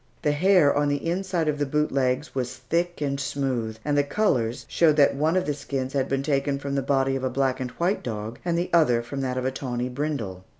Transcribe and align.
The 0.23 0.31
hair 0.31 0.75
on 0.75 0.87
the 0.89 1.07
inside 1.07 1.47
of 1.47 1.59
the 1.59 1.65
boot 1.67 1.91
legs 1.91 2.33
was 2.33 2.55
thick 2.55 3.01
and 3.01 3.19
smooth, 3.19 3.77
and 3.85 3.95
the 3.95 4.03
colors 4.03 4.65
showed 4.67 4.95
that 4.95 5.13
one 5.13 5.35
of 5.37 5.45
the 5.45 5.53
skins 5.53 5.93
had 5.93 6.09
been 6.09 6.23
taken 6.23 6.57
from 6.57 6.73
the 6.73 6.81
body 6.81 7.15
of 7.15 7.23
a 7.23 7.29
black 7.29 7.59
and 7.59 7.69
white 7.69 8.01
dog, 8.01 8.39
and 8.43 8.57
the 8.57 8.71
other 8.73 9.03
from 9.03 9.21
that 9.21 9.37
of 9.37 9.45
a 9.45 9.51
tawny 9.51 9.89
brindle. 9.89 10.43